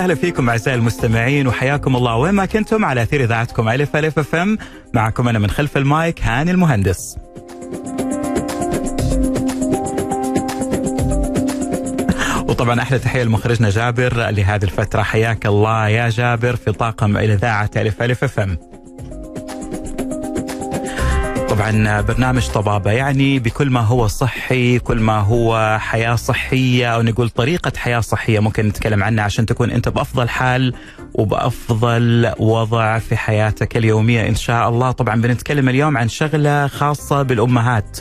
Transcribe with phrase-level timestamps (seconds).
[0.00, 4.34] وسهلا فيكم أعزائي المستمعين وحياكم الله وين ما كنتم على أثير إذاعتكم ألف ألف أف
[4.34, 4.58] أم
[4.94, 7.16] معكم أنا من خلف المايك هاني المهندس.
[12.48, 18.02] وطبعا أحلى تحية لمخرجنا جابر لهذه الفترة حياك الله يا جابر في طاقم إذاعة ألف
[18.02, 18.69] ألف أف أم.
[21.60, 27.28] طبعا برنامج طبابة يعني بكل ما هو صحي كل ما هو حياة صحية أو نقول
[27.28, 30.74] طريقة حياة صحية ممكن نتكلم عنها عشان تكون أنت بأفضل حال
[31.14, 34.90] وبأفضل وضع في حياتك اليومية إن شاء الله.
[34.90, 37.98] طبعا بنتكلم اليوم عن شغلة خاصة بالأمهات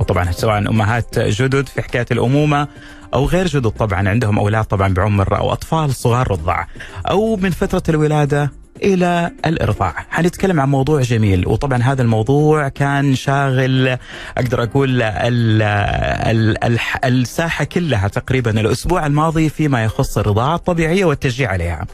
[0.00, 2.68] وطبعا سواء أمهات جدد في حكاية الأمومة
[3.14, 6.64] أو غير جدد طبعا عندهم أولاد طبعا بعمر أو أطفال صغار رضع
[7.10, 9.94] أو من فترة الولادة إلى الإرضاع.
[10.10, 13.98] حنتكلم عن موضوع جميل وطبعا هذا الموضوع كان شاغل
[14.38, 21.50] أقدر أقول ال ال ال الساحة كلها تقريبا الأسبوع الماضي فيما يخص الرضاعة الطبيعية والتشجيع
[21.50, 21.86] عليها.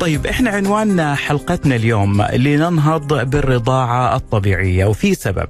[0.00, 5.48] طيب إحنا عنوان حلقتنا اليوم لننهض بالرضاعة الطبيعية وفي سبب.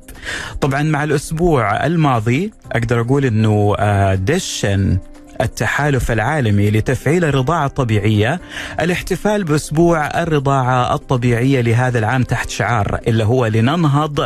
[0.60, 3.74] طبعا مع الأسبوع الماضي أقدر أقول إنه
[4.14, 4.98] دشن
[5.40, 8.40] التحالف العالمي لتفعيل الرضاعة الطبيعية
[8.80, 14.20] الاحتفال بأسبوع الرضاعة الطبيعية لهذا العام تحت شعار اللي هو لننهض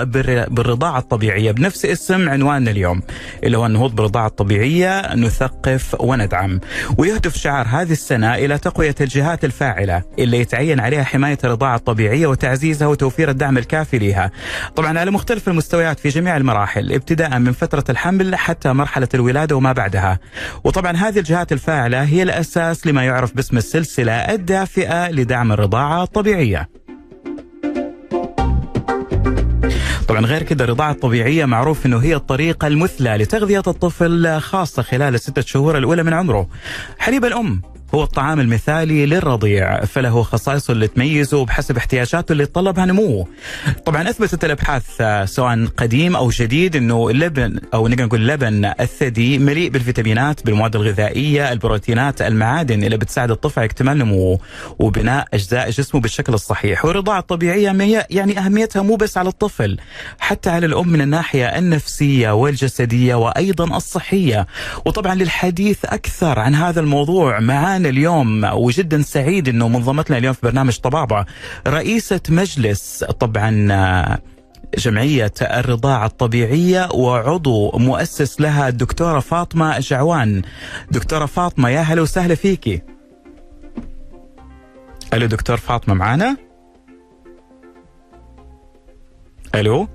[0.55, 1.51] بالرضاعة الطبيعية.
[1.53, 3.03] بنفس اسم عنواننا اليوم
[3.45, 6.61] اللي هو النهوض بالرضاعة الطبيعية نثقف وندعم.
[6.99, 12.89] ويهدف شعار هذه السنة إلى تقوية الجهات الفاعلة اللي يتعين عليها حماية الرضاعة الطبيعية وتعزيزها
[12.89, 14.31] وتوفير الدعم الكافي لها
[14.77, 19.73] طبعا على مختلف المستويات في جميع المراحل ابتداء من فترة الحمل حتى مرحلة الولادة وما
[19.73, 20.19] بعدها.
[20.65, 26.69] وطبعا هذه الجهات الفاعلة هي الأساس لما يعرف باسم السلسلة الدافئة لدعم الرضاعة الطبيعية
[30.09, 35.43] طبعا غير كده الرضاعة الطبيعية معروف إنه هي الطريقة المثلى لتغذية الطفل خاصة خلال الستة
[35.43, 36.49] شهور الأولى من عمره.
[36.99, 37.63] حليب الأم
[37.95, 43.27] هو الطعام المثالي للرضيع فله خصائصه اللي تميزه بحسب احتياجاته اللي يتطلبها نموه
[43.87, 44.85] طبعا أثبتت الأبحاث
[45.25, 51.53] سواء قديم أو جديد إنه اللبن أو نقدر نقول لبن الثدي مليء بالفيتامينات بالمواد الغذائية
[51.53, 54.39] البروتينات المعادن اللي بتساعد الطفل على اكتمال نموه
[54.79, 56.85] وبناء أجزاء جسمه بالشكل الصحيح.
[56.85, 59.79] والرضاعه الطبيعيه يعني أهميتها مو بس على الطفل
[60.19, 64.47] حتى على الأم من الناحية النفسية والجسدية وأيضا الصحية.
[64.87, 70.35] وطبعا للحديث أكثر عن هذا الموضوع معانا معنا اليوم وجدا سعيد إنه منضمت لنا اليوم
[70.35, 71.25] في برنامج طبابة
[71.67, 74.21] رئيسة مجلس طبعا
[74.79, 80.43] جمعية الرضاعة الطبيعية وعضو مؤسس لها الدكتورة فاطمة جعوان.
[80.91, 82.83] دكتورة فاطمة يا هلا وسهلا فيكي
[85.15, 86.37] ألو دكتور فاطمة معانا؟
[89.55, 89.89] ألو؟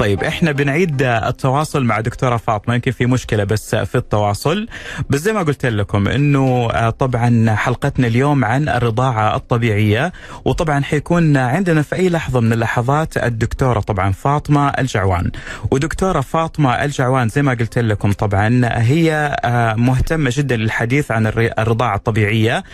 [0.00, 4.68] طيب إحنا بنعيد التواصل مع دكتورة فاطمة يمكن في مشكلة بس في التواصل.
[5.10, 10.12] بس زي ما قلت لكم إنه طبعا حلقتنا اليوم عن الرضاعة الطبيعية
[10.44, 15.30] وطبعا حيكون عندنا في أي لحظة من اللحظات الدكتورة طبعا فاطمة الجعوان.
[15.70, 19.36] ودكتورة فاطمة الجعوان زي ما قلت لكم طبعا هي
[19.78, 21.26] مهتمة جدا للحديث عن
[21.58, 22.64] الرضاعة الطبيعية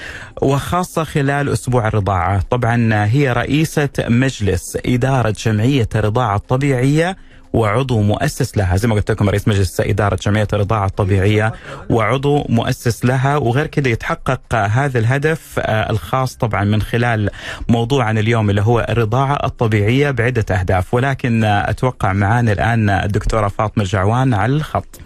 [0.43, 2.41] وخاصة خلال أسبوع الرضاعة.
[2.51, 7.16] طبعا هي رئيسة مجلس إدارة جمعية الرضاعة الطبيعية
[7.57, 8.77] وعضو مؤسس لها.
[8.77, 11.53] زي ما قلت لكم رئيس مجلس إدارة جمعية الرضاعة الطبيعية.
[11.91, 17.31] وعضو مؤسس لها وغير كده يتحقق هذا الهدف الخاص طبعا من خلال
[17.69, 20.95] موضوعنا اليوم اللي هو الرضاعة الطبيعية بعدة أهداف.
[20.95, 25.01] ولكن أتوقع معانا الآن الدكتورة فاطمة الجعوان على الخط.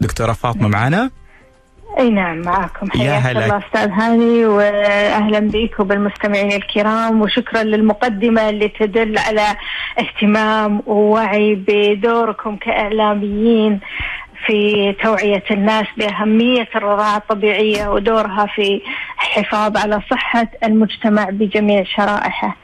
[0.00, 1.10] دكتورة فاطمة معنا؟
[1.98, 9.18] أي نعم معكم حياك الله أستاذ هاني واهلا بك وبالمستمعين الكرام وشكرا للمقدمة اللي تدل
[9.18, 9.46] على
[9.98, 13.80] اهتمام ووعي بدوركم كإعلاميين
[14.46, 18.80] في توعية الناس بأهمية الرضاعة الطبيعية ودورها في
[19.22, 22.56] الحفاظ على صحة المجتمع بجميع شرائحه.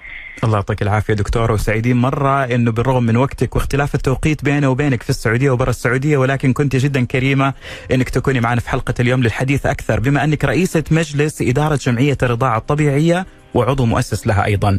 [0.44, 5.10] الله يعطيك العافية دكتوره وسعيدين مرة إنه بالرغم من وقتك واختلاف التوقيت بيني وبينك في
[5.10, 7.54] السعودية وبرا السعودية ولكن كنت جدا كريمة
[7.92, 12.58] إنك تكوني معنا في حلقة اليوم للحديث أكثر بما أنك رئيسة مجلس إدارة جمعية الرضاعة
[12.58, 14.78] الطبيعية وعضو مؤسس لها أيضا.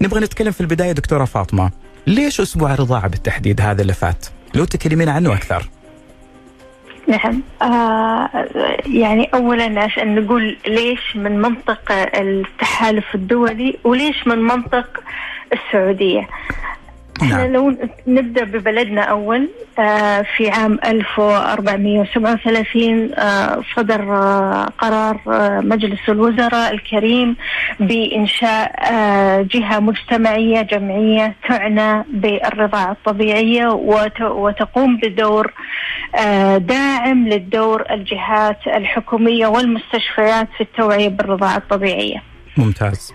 [0.00, 1.70] نبغى نتكلم في البداية دكتورة فاطمة،
[2.06, 5.68] ليش أسبوع الرضاعة بالتحديد هذا اللي فات؟ لو تكلمينا عنه أكثر.
[7.06, 7.42] نعم.
[7.62, 8.48] آه
[8.86, 15.00] يعني اولا عشان نقول ليش من منطق التحالف الدولي وليش من منطق
[15.52, 16.28] السعودية.
[17.22, 17.52] إحنا نعم.
[17.52, 17.76] لو
[18.06, 19.48] نبدأ ببلدنا أول
[19.78, 25.20] آه في عام 1437 آه صدر آه قرار
[25.62, 27.36] مجلس الوزراء الكريم
[27.80, 28.72] بإنشاء
[29.42, 33.66] جهة مجتمعية جمعية تعنى بالرضاعة الطبيعية
[34.22, 35.52] وتقوم بدور
[36.58, 42.22] داعم للدور الجهات الحكومية والمستشفيات في التوعية بالرضاعة الطبيعية.
[42.56, 43.12] ممتاز.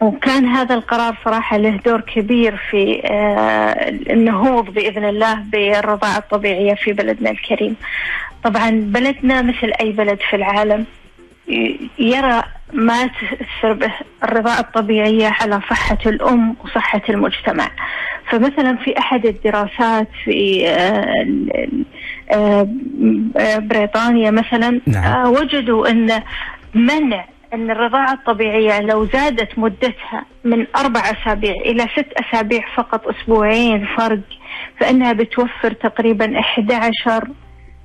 [0.00, 6.92] وكان هذا القرار صراحة له دور كبير في آه، النهوض بإذن الله بالرضاعة الطبيعية في
[6.92, 7.76] بلدنا الكريم
[8.44, 10.84] طبعا بلدنا مثل أي بلد في العالم
[11.98, 12.42] يرى
[12.72, 13.92] ما تأثر به
[14.24, 17.70] الرضاعة الطبيعية على صحة الأم وصحة المجتمع
[18.30, 21.46] فمثلا في أحد الدراسات في آه،
[22.30, 22.68] آه،
[23.58, 25.32] بريطانيا مثلا نعم.
[25.32, 26.22] وجدوا أن
[26.74, 33.86] منع أن الرضاعة الطبيعية لو زادت مدتها من أربع أسابيع إلى ست أسابيع فقط أسبوعين
[33.96, 34.20] فرق
[34.80, 37.28] فإنها بتوفر تقريبا 11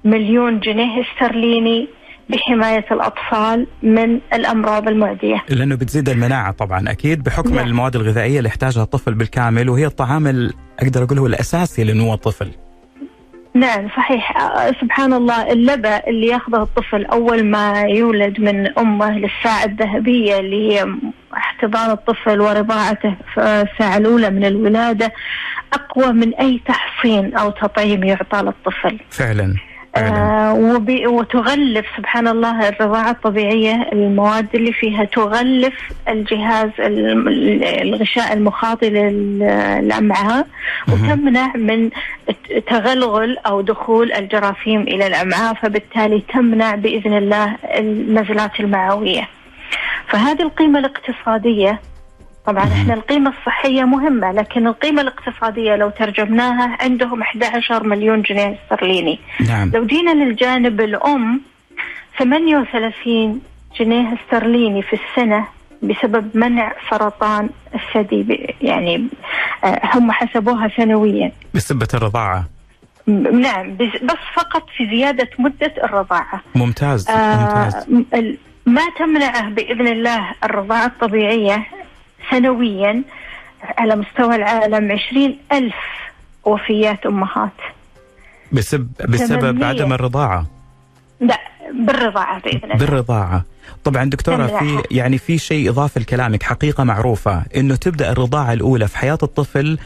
[0.05, 1.87] مليون جنيه استرليني
[2.29, 7.67] بحماية الأطفال من الأمراض المعدية لأنه بتزيد المناعة طبعا أكيد بحكم نعم.
[7.67, 10.49] المواد الغذائية اللي يحتاجها الطفل بالكامل وهي الطعام
[10.79, 12.51] أقدر أقول هو الأساسي لنمو الطفل
[13.53, 14.33] نعم صحيح
[14.81, 20.87] سبحان الله اللبى اللي ياخذه الطفل أول ما يولد من أمه للساعة الذهبية اللي هي
[21.33, 25.13] احتضان الطفل ورضاعته في الساعة الأولى من الولادة
[25.73, 28.99] أقوى من أي تحصين أو تطعيم يعطى للطفل.
[29.09, 29.55] فعلا.
[29.95, 30.53] آه
[31.07, 35.73] وتغلف سبحان الله الرضاعة الطبيعية المواد اللي فيها تغلف
[36.09, 40.47] الجهاز الغشاء المخاطي للأمعاء
[40.87, 41.89] وتمنع من
[42.67, 49.27] تغلغل أو دخول الجراثيم إلى الأمعاء فبالتالي تمنع بإذن الله النزلات المعوية
[50.07, 51.79] فهذه القيمة الاقتصادية
[52.45, 59.19] طبعا إحنا القيمة الصحية مهمة لكن القيمة الاقتصادية لو ترجمناها عندهم 11 مليون جنيه استرليني.
[59.47, 59.71] نعم.
[59.73, 61.41] لو جينا للجانب الأم
[62.19, 63.41] 38
[63.79, 65.47] جنيه استرليني في السنة
[65.83, 69.07] بسبب منع سرطان الثدي يعني
[69.63, 71.31] آه، هم حسبوها سنويا.
[71.53, 72.45] بسبة الرضاعة.
[73.33, 76.41] نعم بس فقط في زيادة مدة الرضاعة.
[76.55, 78.35] ممتاز, آه ممتاز.
[78.65, 81.65] ما تمنعه بإذن الله الرضاعة الطبيعية
[82.31, 83.03] سنويا
[83.77, 85.75] على مستوى العالم عشرين ألف
[86.45, 87.51] وفيات أمهات.
[88.51, 90.45] بسبب, بسبب عدم الرضاعة.
[91.19, 91.39] لا
[91.73, 92.75] بالرضاعة بإذن الله.
[92.75, 93.43] بالرضاعة.
[93.83, 98.97] طبعا دكتورة في يعني في شيء إضافي لكلامك حقيقة معروفة إنه تبدأ الرضاعة الأولى في
[98.97, 99.77] حياة الطفل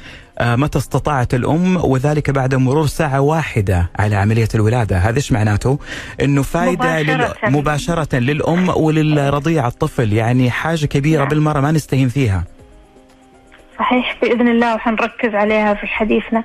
[0.43, 4.97] متى استطاعت الأم وذلك بعد مرور ساعة واحدة على عملية الولادة.
[4.97, 5.79] هذا إيش معناته؟
[6.21, 7.51] أنه فائدة مباشرة, لل...
[7.51, 8.19] مباشرة.
[8.19, 10.13] للأم وللرضيع الطفل.
[10.13, 11.27] يعني حاجة كبيرة نعم.
[11.27, 12.43] بالمرة ما نستهين فيها.
[13.79, 16.43] صحيح بإذن الله وحنركز عليها في حديثنا.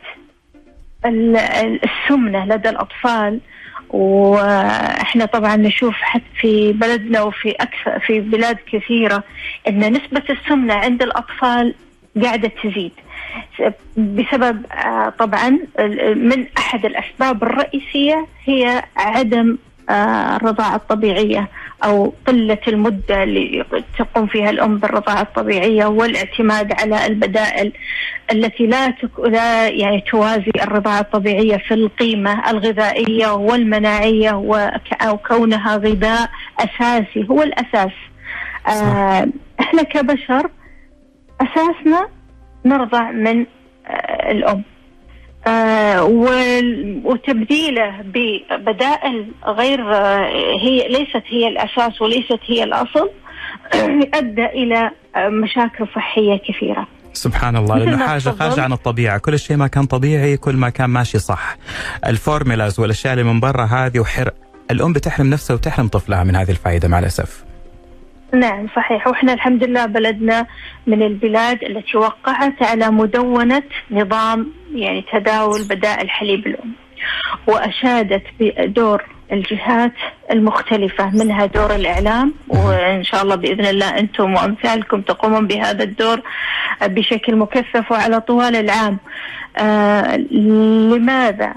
[1.06, 3.40] السمنة لدى الأطفال
[3.90, 9.24] وإحنا طبعا نشوف حتى في بلدنا وفي أكثر في بلاد كثيرة
[9.68, 11.76] إن نسبة السمنة عند الأطفال
[12.24, 12.92] قاعدة تزيد.
[13.98, 15.50] بسبب آه، طبعا
[16.16, 19.58] من أحد الأسباب الرئيسية هي عدم
[19.90, 21.48] آه، الرضاعة الطبيعية
[21.84, 23.66] أو قلة المدة اللي
[24.00, 27.72] تقوم فيها الأم بالرضاعة الطبيعية والاعتماد على البدائل
[28.32, 29.20] التي لا تك...
[29.20, 34.32] لا يعني توازي الرضاعة الطبيعية في القيمة الغذائية والمناعية
[35.08, 37.92] وكونها غذاء أساسي هو الأساس.
[38.68, 39.28] آه
[39.60, 40.50] إحنا كبشر
[41.42, 42.08] أساسنا
[42.66, 43.46] نرضع من
[43.88, 44.64] آه الأم
[45.48, 46.04] آه
[47.04, 50.28] وتبديله ببدائل غير آه
[50.62, 53.10] هي ليست هي الأساس وليست هي الأصل
[54.14, 56.88] أدى إلى مشاكل صحية كثيرة.
[57.14, 60.90] سبحان الله لأنه حاجة خارجه عن الطبيعة، كل شيء ما كان طبيعي كل ما كان
[60.90, 61.58] ماشي صح.
[62.08, 64.32] الفورمولاز والأشياء اللي من برا هذه وحر
[64.72, 67.44] الأم بتحرم نفسها وتحرم طفلها من هذه الفائده مع الأسف.
[68.34, 69.08] نعم صحيح.
[69.08, 70.46] وإحنا الحمد لله بلدنا
[70.88, 76.74] من البلاد التي وقعت على مدونة نظام يعني تداول بدائل حليب الأم.
[77.48, 79.94] وأشادت بدور الجهات
[80.32, 82.34] المختلفة منها دور الإعلام.
[82.48, 86.22] وإن شاء الله بإذن الله أنتم وأمثالكم تقومون بهذا الدور
[86.82, 88.98] بشكل مكثف وعلى طوال العام.
[89.58, 91.54] آه لماذا؟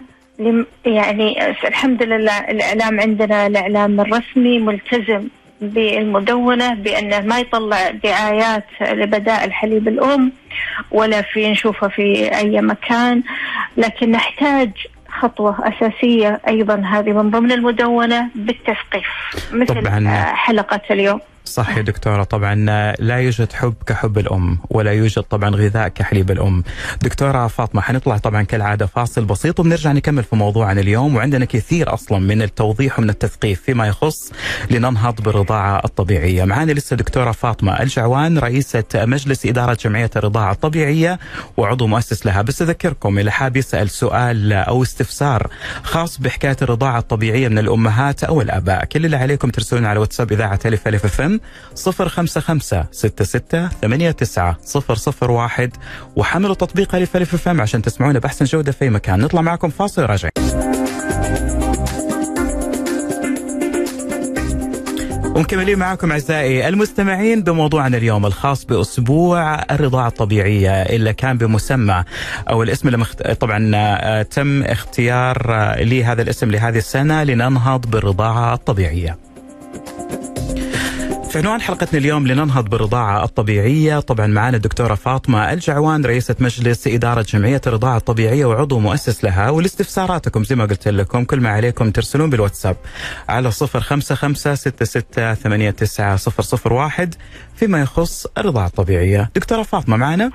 [0.85, 5.29] يعني الحمد لله الإعلام عندنا الإعلام الرسمي ملتزم
[5.61, 10.33] بالمدونة بأنه ما يطلع دعايات لبدائل حليب الأم
[10.91, 13.23] ولا في نشوفها في أي مكان
[13.77, 14.71] لكن نحتاج
[15.21, 19.07] خطوة أساسية أيضا هذه من ضمن المدونة بالتثقيف
[19.53, 20.25] مثل طبعاً.
[20.35, 22.55] حلقة اليوم صح يا دكتورة طبعا
[22.99, 26.65] لا يوجد حب كحب الأم ولا يوجد طبعا غذاء كحليب الأم.
[27.03, 31.17] دكتورة فاطمة حنطلع طبعا كالعادة فاصل بسيط وبنرجع نكمل في موضوعنا اليوم.
[31.17, 34.33] وعندنا كثير أصلا من التوضيح ومن التثقيف فيما يخص
[34.71, 36.45] لننهض بالرضاعة الطبيعية.
[36.45, 41.19] معنا لسه دكتورة فاطمة الجعوان رئيسة مجلس إدارة جمعية الرضاعة الطبيعية
[41.57, 42.43] وعضو مؤسس لها.
[42.43, 45.51] بس أذكركم اللي حاب يسأل سؤال أو استفسار
[45.83, 50.61] خاص بحكاية الرضاعة الطبيعية من الأمهات أو الآباء كل اللي عليكم ترسلون على واتساب إذاعة
[50.67, 51.36] ألف ألف أف
[54.99, 55.77] صفر واحد
[56.17, 60.33] وحملوا تطبيق ألف ألف فم عشان تسمعونا بأحسن جودة في مكان نطلع معكم فاصل وراجعين
[65.37, 72.05] ومكملين معكم أعزائي المستمعين بموضوعنا اليوم الخاص بأسبوع الرضاعة الطبيعية اللي كان بمسمى
[72.51, 73.31] أو الاسم اللي مخت...
[73.31, 79.17] طبعا آه، تم اختيار آه، لهذا الاسم لهذه السنة لننهض بالرضاعة الطبيعية.
[81.37, 87.23] في عنوان حلقتنا اليوم لننهض بالرضاعة الطبيعية؟ طبعا معنا الدكتورة فاطمة الجعوان رئيسة مجلس إدارة
[87.23, 92.31] جمعية الرضاعة الطبيعية وعضو مؤسس لها ولاستفساراتكم زي ما قلت لكم كل ما عليكم ترسلون
[92.31, 92.77] بالواتساب
[93.29, 97.15] على صفر خمسة خمسة ستة ستة ثمانية تسعة صفر صفر واحد
[97.57, 99.31] فيما يخص الرضاعة الطبيعية.
[99.35, 100.31] دكتورة فاطمة معنا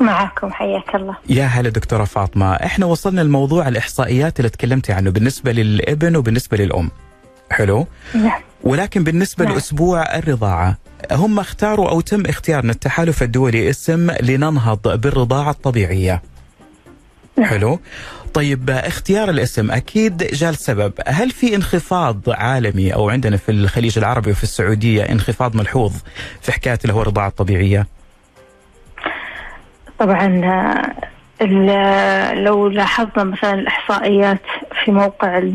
[0.00, 1.16] معكم حياك الله.
[1.28, 2.52] يا هلا دكتورة فاطمة.
[2.54, 6.90] إحنا وصلنا لموضوع الإحصائيات اللي تكلمتي عنه بالنسبة للإبن وبالنسبة للأم.
[7.50, 7.86] حلو.
[8.14, 8.40] نعم.
[8.62, 9.54] ولكن بالنسبة نعم.
[9.54, 10.76] لأسبوع الرضاعة
[11.12, 16.22] هم اختاروا أو تم اختيار من التحالف الدولي اسم لننهض بالرضاعة الطبيعية.
[17.38, 17.46] نعم.
[17.48, 17.80] حلو.
[18.34, 24.30] طيب اختيار الاسم أكيد جاء السبب هل في انخفاض عالمي أو عندنا في الخليج العربي
[24.30, 25.92] وفي السعودية انخفاض ملحوظ
[26.40, 27.86] في حكاية اللي هو الرضاعة الطبيعية؟
[29.98, 30.28] طبعا
[32.34, 34.42] لو لاحظنا مثلا الإحصائيات
[34.86, 35.54] في موقع ال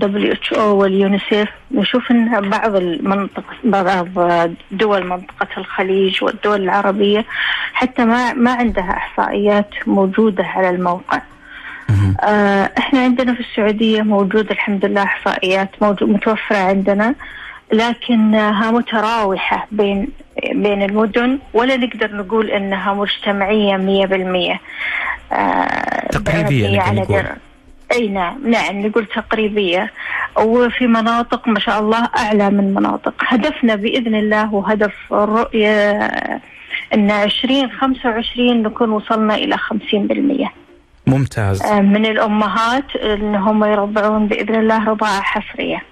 [0.52, 4.08] WHO واليونيسيف نشوف أن بعض المنطقة بعض
[4.72, 7.26] دول منطقة الخليج والدول العربية
[7.74, 11.22] حتى ما ما عندها إحصائيات موجودة على الموقع.
[12.24, 17.16] آه، إحنا عندنا في السعودية موجود الحمد لله إحصائيات موجود متوفرة عندنا
[17.74, 20.08] لكنها متراوحة بين
[20.54, 24.60] بين المدن ولا نقدر نقول إنها مجتمعية مية بالمية.
[25.32, 27.36] آه تقريبية على در...
[27.92, 29.92] أي نعم نعم نقول تقريبية.
[30.38, 33.14] وفي مناطق ما شاء الله أعلى من مناطق.
[33.20, 35.92] هدفنا بإذن الله وهدف الرؤية
[36.94, 40.52] إن 2025 نكون وصلنا إلى 50%
[41.08, 41.62] ممتاز.
[41.62, 45.91] آه، من الأمهات ان هم يرضعون بإذن الله رضاعة حصرية.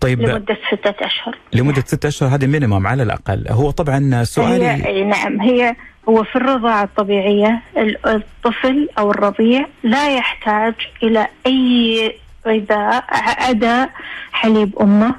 [0.00, 1.38] طيب لمدة ستة أشهر.
[1.52, 3.44] لمدة ستة أشهر هذه مينيموم على الأقل.
[3.50, 5.76] هو طبعا سؤالي هي نعم هي
[6.08, 7.62] هو في الرضاعة الطبيعية
[8.06, 12.14] الطفل أو الرضيع لا يحتاج إلى أي
[12.46, 13.04] غذاء
[13.48, 13.88] عدا
[14.32, 15.14] حليب أمه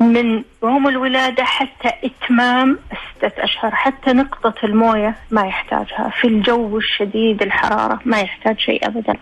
[0.00, 2.78] من يوم الولادة حتى إتمام
[3.16, 3.70] ستة أشهر.
[3.74, 6.12] حتى نقطة الموية ما يحتاجها.
[6.20, 9.14] في الجو الشديد الحرارة ما يحتاج شيء أبدا.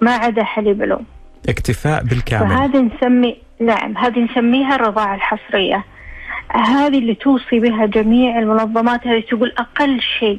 [0.00, 1.04] ما عدا حليب الأم.
[1.48, 2.48] اكتفاء بالكامل.
[2.48, 5.84] فهذه نسمي نعم هذه نسميها الرضاعة الحصرية.
[6.50, 10.38] هذه اللي توصي بها جميع المنظمات هذه تقول أقل شيء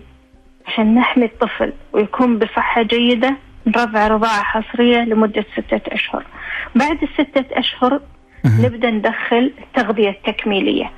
[0.67, 3.37] عشان نحمي الطفل ويكون بصحة جيدة
[3.67, 6.25] نرضع رضاعة حصرية لمدة ستة أشهر.
[6.75, 8.01] بعد الستة أشهر
[8.45, 10.91] نبدأ ندخل التغذية التكميلية.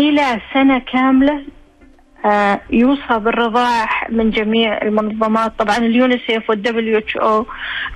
[0.00, 1.44] إلى سنة كاملة
[2.24, 5.52] آه يوصى بالرضاعة من جميع المنظمات.
[5.58, 7.46] طبعا اليونيسيف وال WHO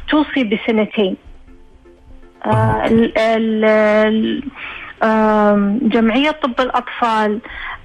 [0.08, 1.16] توصي بسنتين.
[5.82, 7.40] جمعية طب الأطفال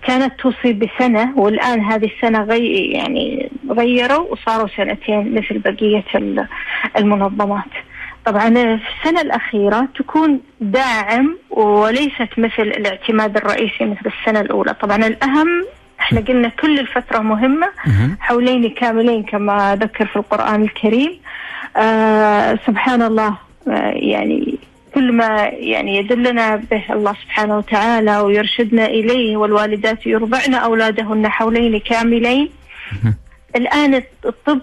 [0.07, 6.03] كانت توصي بسنة والآن هذه السنة غي يعني غيروا وصاروا سنتين مثل بقية
[6.97, 7.63] المنظمات.
[8.25, 14.73] طبعا في السنة الأخيرة تكون داعم وليست مثل الاعتماد الرئيسي مثل السنة الأولى.
[14.73, 15.65] طبعا الأهم
[15.99, 17.67] إحنا قلنا كل الفترة مهمة
[18.19, 21.19] حولين كاملين كما ذكر في القرآن الكريم.
[21.77, 23.27] آه سبحان الله.
[23.27, 24.57] آه يعني
[24.95, 32.49] كل ما يعني يدلنا به الله سبحانه وتعالى ويرشدنا إليه والوالدات يرضعن أولادهن حولين كاملين
[33.55, 34.61] الآن الطب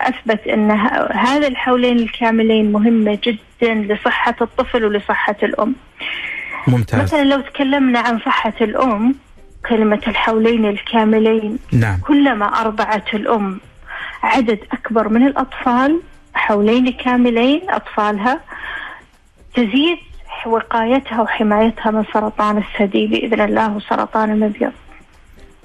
[0.00, 0.70] أثبت أن
[1.12, 5.74] هذا الحولين الكاملين مهمة جدا لصحة الطفل ولصحة الأم
[6.66, 7.00] ممتاز.
[7.00, 9.14] مثلا لو تكلمنا عن صحة الأم
[9.68, 11.98] كلمة الحولين الكاملين نعم.
[12.00, 13.60] كلما أرضعت الأم
[14.22, 16.00] عدد أكبر من الأطفال
[16.34, 18.40] حولين كاملين أطفالها
[19.54, 19.98] تزيد
[20.46, 24.72] وقايتها وحمايتها من سرطان الثدي بإذن الله وسرطان المبيض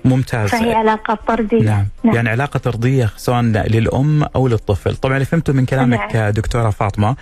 [0.05, 1.87] ممتاز فهي علاقة طردية نعم.
[2.03, 2.15] نعم.
[2.15, 6.29] يعني علاقة طردية سواء للأم أو للطفل طبعا اللي فهمته من كلامك نعم.
[6.29, 7.15] دكتورة فاطمة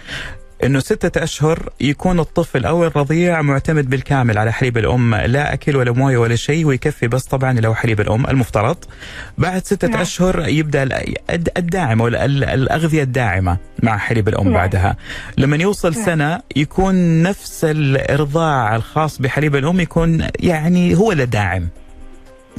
[0.64, 5.92] إنه ستة أشهر يكون الطفل أو الرضيع معتمد بالكامل على حليب الأم لا أكل ولا
[5.92, 8.78] موية ولا شيء ويكفي بس طبعا لو حليب الأم المفترض
[9.38, 10.02] بعد ستة نعم.
[10.02, 10.90] أشهر يبدأ
[11.58, 14.54] الداعم أو الأغذية الداعمة مع حليب الأم نعم.
[14.54, 14.98] بعدها
[15.38, 16.06] لما يوصل نعم.
[16.06, 21.70] سنة يكون نفس الإرضاع الخاص بحليب الأم يكون يعني هو الداعم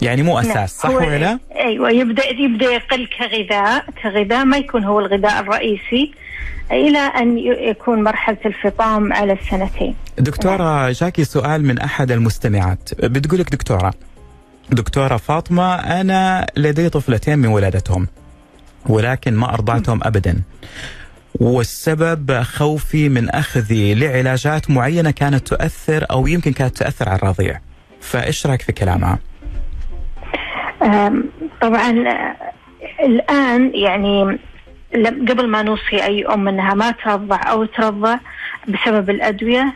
[0.03, 0.67] يعني مو أساس نعم.
[0.67, 6.13] صح ولا لا؟ أيوه يبدا يبدأ يقل كغذاء كغذاء ما يكون هو الغذاء الرئيسي
[6.73, 9.95] إلى أن يكون مرحلة الفطام على السنتين.
[10.19, 10.91] دكتورة.
[10.91, 13.95] جاكي سؤال من أحد المستمعات بتقول لك دكتورة
[14.71, 18.07] دكتورة فاطمة أنا لدي طفلتين من ولادتهم
[18.87, 20.43] ولكن ما أرضعتهم ابدا.
[21.41, 27.61] والسبب خوفي من اخذي لعلاجات معينة كانت تؤثر أو يمكن كانت تؤثر على الرضيع.
[28.01, 29.19] فإيش رأيك في كلامها؟
[31.63, 31.91] طبعا
[33.05, 34.39] الآن يعني
[35.29, 38.19] قبل ما نوصي أي أم إنها ما ترضع أو ترضع
[38.69, 39.73] بسبب الأدوية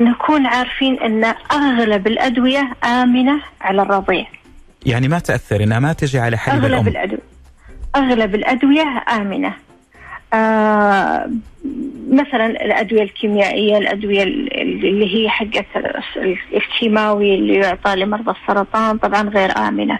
[0.00, 4.26] نكون عارفين إن أغلب الأدوية آمنة على الرضيع.
[4.86, 6.88] يعني ما تأثر إنها ما تجي على حليب أغلب الأم.
[6.88, 7.22] الأدوية
[7.96, 9.54] أغلب الأدوية آمنة.
[10.36, 11.30] آه
[12.10, 15.66] مثلا الأدوية الكيميائية الأدوية اللي هي حقت
[16.54, 19.98] الكيماوي اللي يعطى لمرضى السرطان طبعا غير آمنة.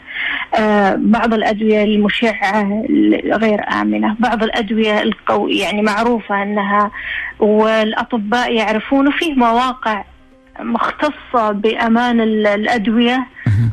[0.58, 2.82] آه بعض الأدوية المشعة
[3.24, 4.16] غير آمنة.
[4.18, 6.90] بعض الأدوية القوي يعني معروفة أنها
[7.38, 10.04] والأطباء يعرفون وفيه مواقع
[10.60, 13.26] مختصة بأمان الأدوية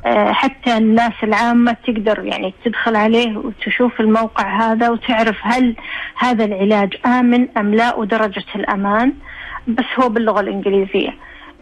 [0.06, 5.76] آه، حتى الناس العامة تقدر يعني تدخل عليه وتشوف الموقع هذا وتعرف هل
[6.18, 9.14] هذا العلاج آمن أم لا ودرجة الأمان
[9.68, 11.14] بس هو باللغة الإنجليزية.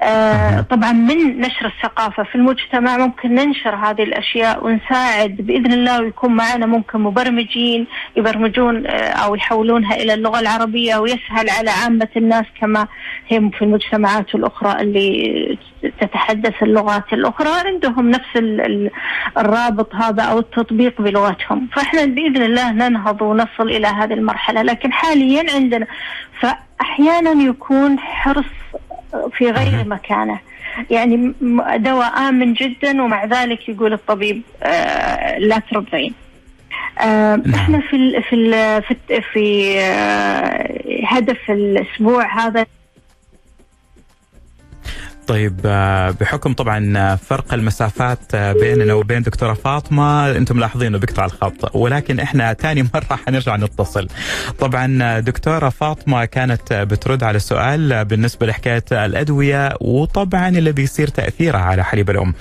[0.03, 6.33] آه طبعا من نشر الثقافة في المجتمع ممكن ننشر هذه الأشياء ونساعد بإذن الله ويكون
[6.35, 7.87] معنا ممكن مبرمجين
[8.17, 12.87] يبرمجون آه أو يحولونها إلى اللغة العربية ويسهل على عامة الناس كما
[13.27, 15.57] هي في المجتمعات الأخرى اللي
[16.01, 17.49] تتحدث اللغات الأخرى.
[17.65, 18.37] عندهم نفس
[19.37, 21.67] الرابط هذا أو التطبيق بلغتهم.
[21.73, 24.61] فإحنا بإذن الله ننهض ونصل إلى هذه المرحلة.
[24.61, 25.87] لكن حاليا عندنا
[26.39, 28.45] فأحيانا يكون حرص
[29.37, 30.39] في غير مكانه.
[30.89, 31.33] يعني
[31.77, 36.13] دواء آمن جدا ومع ذلك يقول الطبيب آه لا ترضعين.
[36.99, 37.53] آه نعم.
[37.55, 42.65] إحنا في ال في ال في, في آه هدف الأسبوع هذا
[45.31, 51.25] طيب آه، بحكم طبعا آه، فرق المسافات آه، بيننا وبين دكتورة فاطمة أنتم ملاحظينه بيقطع
[51.25, 54.07] الخط ولكن إحنا ثاني مرة حنرجع نتصل.
[54.59, 61.83] طبعا دكتورة فاطمة كانت بترد على سؤال بالنسبة لحكاية الأدوية وطبعا اللي بيصير تأثيرها على
[61.83, 62.33] حليب الأم.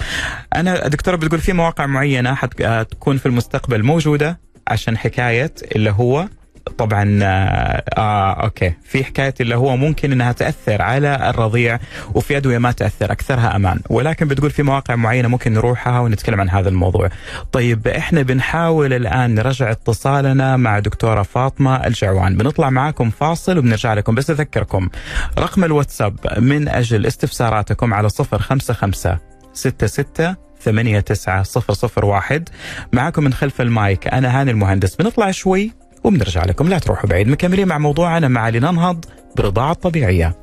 [0.54, 6.28] أنا دكتورة بتقول في مواقع معينة حتكون في المستقبل موجودة عشان حكاية اللي هو
[6.78, 8.72] طبعا آه, آه أوكي.
[8.84, 11.78] في حكاية اللي هو ممكن إنها تأثر على الرضيع
[12.14, 13.80] وفي أدوية ما تأثر أكثرها أمان.
[13.90, 17.08] ولكن بتقول في مواقع معينة ممكن نروحها ونتكلم عن هذا الموضوع.
[17.52, 22.36] طيب إحنا بنحاول الآن نرجع اتصالنا مع دكتورة فاطمة الجعوان.
[22.36, 24.14] بنطلع معاكم فاصل وبنرجع لكم.
[24.14, 24.88] بس أذكركم
[25.38, 29.18] رقم الواتساب من أجل استفساراتكم على 055
[29.52, 32.48] 66 ثمانية تسعة صفر صفر واحد.
[32.92, 34.96] معكم من خلف المايك أنا هاني المهندس.
[34.96, 35.79] بنطلع شوي.
[36.04, 39.04] وبنرجع لكم لا تروحوا بعيد مكملين مع موضوعنا مع لننهض
[39.36, 40.34] برضاعة طبيعية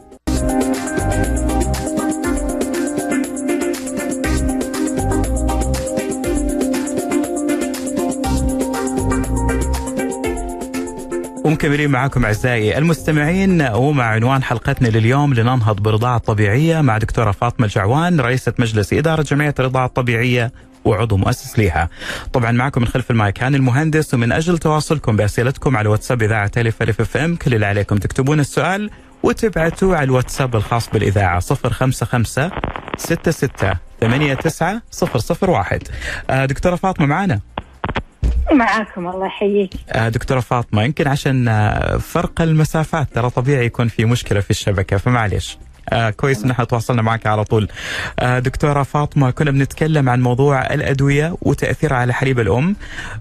[11.47, 18.19] ومكملين معكم أعزائي المستمعين ومع عنوان حلقتنا لليوم لننهض برضاعة طبيعية مع دكتورة فاطمة الجعوان
[18.19, 20.51] رئيسة مجلس إدارة جمعية الرضاعة الطبيعية
[20.85, 21.89] وعضو مؤسس ليها.
[22.33, 26.81] طبعا معكم من خلف المايك هاني المهندس ومن أجل تواصلكم بأسئلتكم على واتساب إذاعة ألف
[26.81, 28.89] ألف إف إم كل اللي عليكم تكتبون السؤال
[29.23, 32.51] وتبعتوا على الواتساب الخاص بالإذاعة 055
[32.97, 33.49] 66
[34.01, 34.81] 89
[35.53, 35.83] 001
[36.47, 37.39] دكتورة فاطمة معنا
[38.51, 39.69] معاكم الله يحييك.
[39.89, 44.97] آه، دكتورة فاطمة يمكن عشان آه، فرق المسافات ترى طبيعي يكون في مشكلة في الشبكة
[44.97, 45.57] فمعليش.
[45.89, 47.67] آه كويس ان إحنا تواصلنا معك على طول.
[48.19, 52.75] آه دكتورة فاطمة كنا بنتكلم عن موضوع الأدوية وتأثيرها على حليب الأم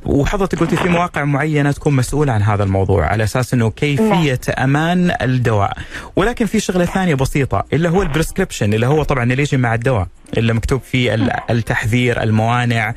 [0.04, 5.14] وحضرتك قلتي في مواقع معينة تكون مسؤولة عن هذا الموضوع على أساس إنه كيفية أمان
[5.22, 5.76] الدواء.
[6.16, 10.06] ولكن في شغلة ثانية بسيطة اللي هو البريسكريبشن اللي هو طبعا اللي يجي مع الدواء.
[10.36, 11.14] اللي مكتوب فيه
[11.50, 12.94] التحذير الموانع.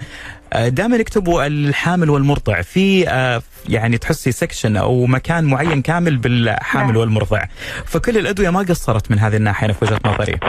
[0.54, 2.62] آه، دائما يكتبوا الحامل والمرضع.
[2.62, 6.98] في آه، يعني تحسي سكشن أو مكان معين كامل بالحامل نعم.
[6.98, 7.44] والمرضع.
[7.86, 10.40] فكل الأدوية ما قصرت من هذه الناحية في وجهة نظري.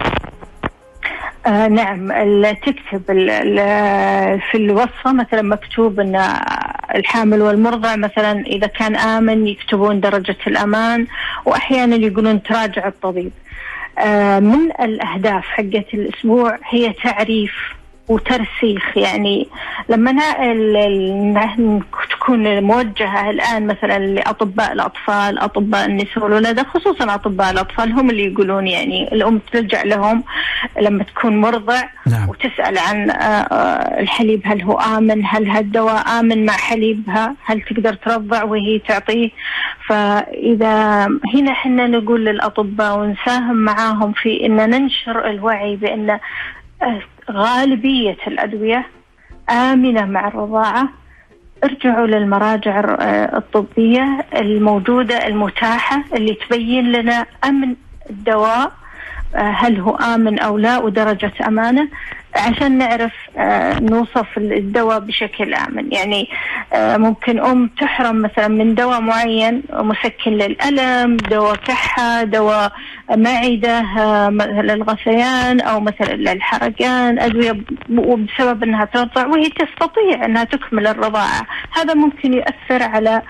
[1.47, 2.13] آه نعم.
[2.53, 3.03] تكتب
[4.51, 6.17] في الوصفة مثلا مكتوب أن
[6.95, 11.07] الحامل والمرضع مثلا إذا كان آمن يكتبون درجة الأمان
[11.45, 13.33] وأحيانا يقولون تراجع الطبيب.
[14.41, 17.53] من الأهداف حقت الأسبوع هي تعريف
[18.11, 19.49] وترسيخ يعني
[19.89, 20.13] لما
[22.11, 28.67] تكون موجهة الآن مثلا لأطباء الأطفال أطباء النساء والولادة خصوصا أطباء الأطفال هم اللي يقولون
[28.67, 30.25] يعني الأم تلجأ لهم
[30.81, 32.29] لما تكون مرضع نعم.
[32.29, 37.95] وتسأل عن آه، آه، الحليب هل هو آمن هل هالدواء آمن مع حليبها هل تقدر
[37.95, 39.31] ترضع وهي تعطيه
[39.89, 46.19] فإذا هنا إحنا نقول للأطباء ونساهم معاهم في أن ننشر الوعي بأن
[47.31, 48.87] غالبية الأدوية
[49.51, 50.89] آمنة مع الرضاعة.
[51.65, 52.81] ارجعوا للمراجع
[53.37, 57.75] الطبية الموجودة المتاحة اللي تبين لنا أمن
[58.11, 58.73] الدواء
[59.35, 61.89] هل هو آمن أو لا ودرجة أمانة.
[62.35, 65.93] عشان نعرف آه، نوصف الدواء بشكل آمن.
[65.93, 66.29] يعني
[66.73, 72.73] آه، ممكن أم تحرم مثلا من دواء معين مسكن للألم دواء كحة دواء
[73.17, 74.29] معدة آه،
[74.63, 77.57] للغثيان أو مثلا للحرقان أدوية
[77.99, 81.47] وبسبب أنها ترضع وهي تستطيع أنها تكمل الرضاعة.
[81.73, 83.23] هذا ممكن يؤثر على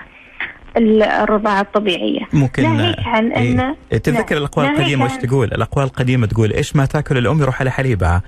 [0.77, 2.19] الرضاعة الطبيعية.
[2.33, 6.85] ممكن ناهيك عن إيه؟ أن تتذكر الأقوال القديمة وش تقول؟ الأقوال القديمة تقول إيش ما
[6.85, 8.21] تأكل الأم يروح على حليبها.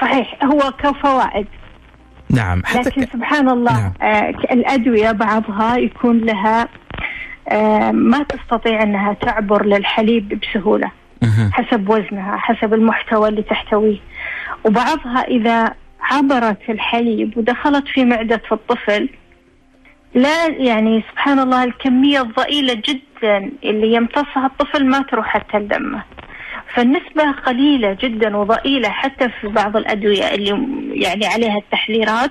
[0.00, 1.46] صحيح هو كفوائد
[2.30, 3.12] نعم حتى لكن ك...
[3.12, 3.92] سبحان الله نعم.
[4.02, 6.68] آه الأدوية بعضها يكون لها
[7.48, 10.90] آه ما تستطيع أنها تعبر للحليب بسهولة
[11.22, 11.50] مه.
[11.52, 13.98] حسب وزنها حسب المحتوى اللي تحتويه
[14.64, 19.08] وبعضها إذا عبرت الحليب ودخلت في معدة الطفل
[20.14, 26.02] لا يعني سبحان الله الكمية الضئيلة جدا اللي يمتصها الطفل ما تروح حتى لدمه
[26.74, 30.50] فالنسبة قليلة جدا وضئيلة حتى في بعض الأدوية اللي
[30.92, 32.30] يعني عليها التحذيرات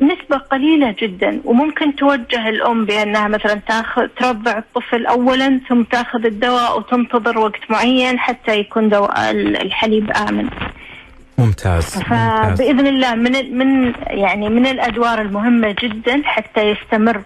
[0.00, 6.78] نسبة قليلة جدا وممكن توجه الأم بأنها مثلا تاخذ ترضع الطفل أولا ثم تاخذ الدواء
[6.78, 10.48] وتنتظر وقت معين حتى يكون دواء الحليب آمن.
[11.38, 17.22] ممتاز فباذن الله من من يعني من الأدوار المهمة جدا حتى يستمر.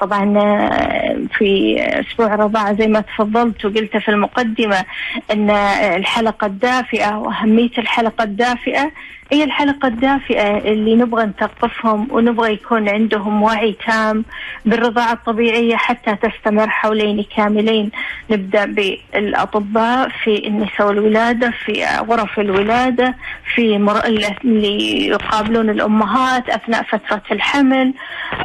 [0.00, 4.84] طبعا آه، في أسبوع الرضاعه زي ما تفضلت وقلت في المقدمة
[5.32, 8.90] إن الحلقة الدافئة وأهمية الحلقة الدافئة
[9.32, 14.24] هي الحلقة الدافئة اللي نبغى نثقفهم ونبغى يكون عندهم وعي تام
[14.64, 17.90] بالرضاعة الطبيعية حتى تستمر حولين كاملين.
[18.30, 23.14] نبدأ بالأطباء في النساء والولادة في غرف الولادة
[23.54, 24.04] في مر...
[24.04, 27.94] اللي يقابلون الأمهات أثناء فترة الحمل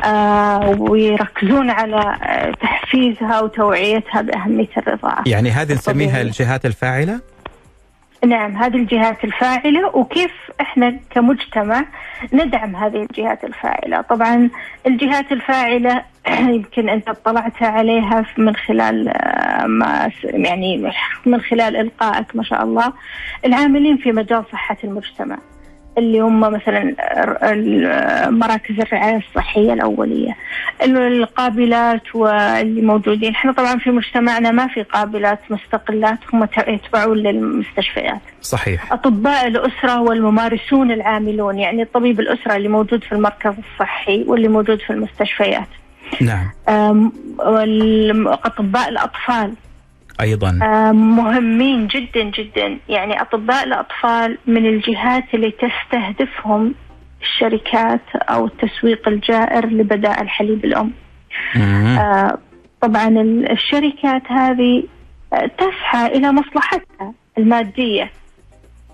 [0.04, 2.16] آه ويركزون على
[2.62, 5.24] تحفيزها وتوعيتها بأهمية الرضاعة.
[5.26, 7.20] يعني هذه نسميها الجهات الفاعلة؟
[8.26, 11.86] نعم هذه الجهات الفاعلة وكيف إحنا كمجتمع
[12.34, 14.50] ندعم هذه الجهات الفاعلة؟ طبعا
[14.88, 16.04] الجهات الفاعلة
[16.56, 20.92] يمكن أنت اطلعت عليها من خلال آه، ما يعني
[21.26, 22.94] من خلال إلقائك ما شاء الله
[23.46, 25.38] العاملين في مجال صحة المجتمع.
[26.00, 26.96] اللي هم مثلا
[28.30, 30.36] مراكز الرعاية الصحية الأولية
[30.86, 33.32] القابلات واللي موجودين.
[33.32, 38.22] إحنا طبعا في مجتمعنا ما في قابلات مستقلات هم يتبعون للمستشفيات.
[38.42, 38.94] صحيح.
[38.94, 44.90] أطباء الأسرة والممارسون العاملون يعني الطبيب الأسرة اللي موجود في المركز الصحي واللي موجود في
[44.94, 45.68] المستشفيات.
[46.22, 46.50] نعم.
[48.28, 49.54] أطباء الأطفال.
[50.22, 56.76] أيضا آه، مهمين جدا جدا يعني أطباء الأطفال من الجهات اللي تستهدفهم
[57.22, 60.92] الشركات أو التسويق الجائر لبدائل حليب الأم.
[61.58, 62.38] آه
[62.82, 63.08] طبعا
[63.52, 64.84] الشركات هذه
[65.34, 68.12] آه، تسعى إلى مصلحتها المادية.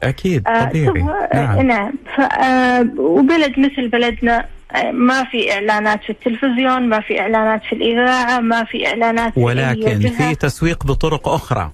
[0.04, 1.02] أكيد طبيعي
[1.34, 1.94] آه نعم, نعم.
[2.98, 4.46] وبلد مثل بلدنا
[4.94, 10.10] ما في إعلانات في التلفزيون ما في إعلانات في الإذاعة ما في إعلانات ولكن في,
[10.10, 11.72] في تسويق بطرق أخرى.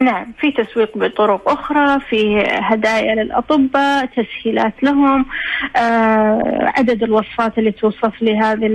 [0.00, 5.26] نعم في تسويق بطرق أخرى في هدايا للأطباء تسهيلات لهم
[5.76, 8.66] آه عدد الوصفات اللي توصف لهذه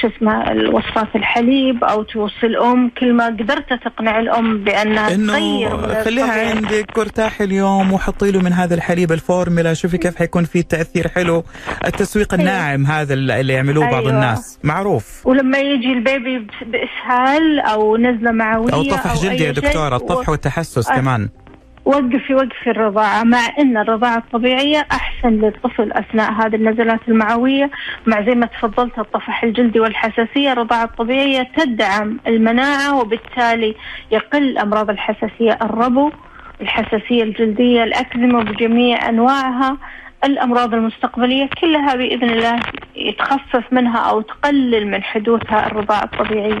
[0.00, 2.90] شو اسمه الوصفات الحليب أو توصي الأم.
[3.00, 8.74] كل ما قدرت تقنع الأم بأنها تغير خليها عندك وارتاحي اليوم وحطي له من هذا
[8.74, 11.44] الحليب الفورمولا شوفي كيف حيكون في تأثير حلو.
[11.86, 12.42] التسويق أيوة.
[12.44, 14.00] الناعم هذا اللي يعملوه أيوة.
[14.00, 14.58] بعض الناس.
[14.64, 15.26] معروف.
[15.26, 20.90] ولما يجي ال baby بإسهال أو نزلة معوية أو طفح جلدي يا دكتورة الطفح والتحسس
[20.90, 20.96] آه.
[20.96, 21.28] كمان.
[21.84, 23.24] وقفي وقفي الرضاعة.
[23.24, 27.70] مع أن الرضاعة الطبيعية أحسن للطفل أثناء هذه النزلات المعوية.
[28.06, 33.74] مع زي ما تفضلت الطفح الجلدي والحساسية الرضاعة الطبيعية تدعم المناعة وبالتالي
[34.10, 35.58] يقل أمراض الحساسية.
[35.62, 36.10] الربو
[36.60, 39.76] الحساسية الجلدية الأكزيما بجميع أنواعها
[40.24, 42.60] الأمراض المستقبلية كلها بإذن الله
[42.96, 46.60] يتخفف منها أو تقلل من حدوثها الرضاعة الطبيعية.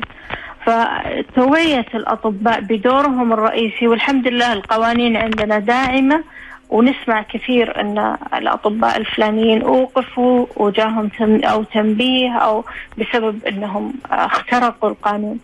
[0.66, 6.24] فتوعية الأطباء بدورهم الرئيسي والحمد لله القوانين عندنا داعمة
[6.70, 11.10] ونسمع كثير أن الأطباء الفلانيين أوقفوا وجاهم
[11.44, 12.64] أو تنبيه أو
[12.98, 15.38] بسبب أنهم اخترقوا القانون.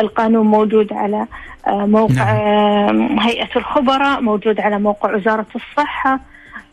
[0.00, 1.26] القانون موجود على
[1.66, 3.18] آه، موقع نعم.
[3.18, 6.20] هيئة الخبراء موجود على موقع وزارة الصحة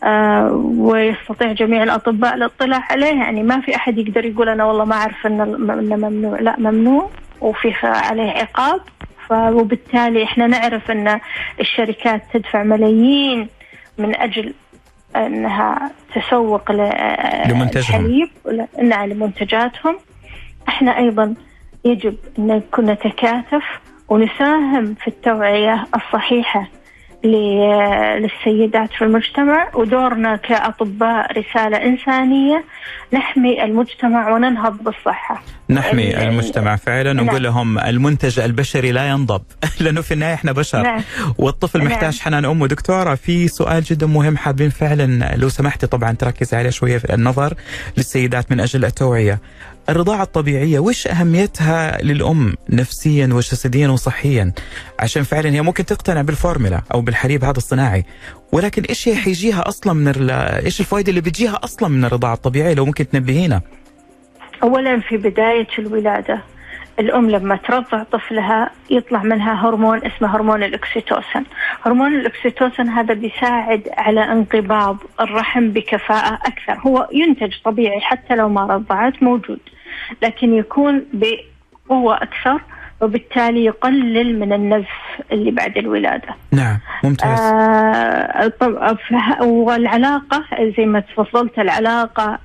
[0.03, 3.15] آه، ويستطيع جميع الأطباء الاطلاع عليه.
[3.21, 5.45] يعني ما في أحد يقدر يقول أنا والله ما أعرف أنه
[5.97, 6.39] ممنوع.
[6.39, 7.09] لا ممنوع.
[7.41, 8.81] وفي عليه عقاب.
[9.31, 11.19] وبالتالي إحنا نعرف أن
[11.59, 13.47] الشركات تدفع ملايين
[13.97, 14.53] من أجل
[15.15, 16.71] أنها تسوق
[17.47, 18.29] لمنتجهم.
[18.83, 19.97] نعم لمنتجاتهم.
[20.67, 21.35] إحنا أيضا
[21.85, 23.63] يجب أن نكون نتكاتف
[24.09, 26.67] ونساهم في التوعية الصحيحة.
[27.23, 32.63] للسيدات في المجتمع ودورنا كأطباء رسالة إنسانية
[33.13, 37.25] نحمي المجتمع وننهض بالصحة نحمي المجتمع فعلا نعم.
[37.25, 39.41] ونقول لهم المنتج البشري لا ينضب
[39.81, 41.01] لأنه في النهاية إحنا بشر نعم.
[41.37, 42.21] والطفل محتاج نعم.
[42.21, 46.97] حنان أمه دكتورة في سؤال جدا مهم حابين فعلا لو سمحتي طبعا تركز عليه شوية
[46.97, 47.53] في النظر
[47.97, 49.39] للسيدات من أجل التوعية
[49.89, 54.53] الرضاعة الطبيعية وش أهميتها للأم نفسيا وجسديا وصحيا؟
[54.99, 58.05] عشان فعلا هي ممكن تقتنع بالفورمولا أو بالحليب هذا الصناعي.
[58.51, 62.85] ولكن إيش هي حيجيها أصلا من إيش الفائدة اللي بتجيها أصلا من الرضاعة الطبيعية لو
[62.85, 63.61] ممكن تنبهينا؟
[64.63, 66.41] أولا في بداية الولادة.
[67.01, 71.43] الأم لما ترضع طفلها يطلع منها هرمون اسمه هرمون الأكسيتوسن
[71.85, 76.79] هرمون الأكسيتوسن هذا بيساعد على انقباض الرحم بكفاءة أكثر.
[76.87, 79.59] هو ينتج طبيعي حتى لو ما رضعت موجود
[80.21, 82.61] لكن يكون بقوة أكثر
[83.01, 86.35] وبالتالي يقلل من النزف اللي بعد الولادة.
[86.51, 87.39] نعم ممتاز.
[87.39, 88.51] آه
[89.41, 90.43] والعلاقة
[90.77, 92.39] زي ما تفضلت العلاقة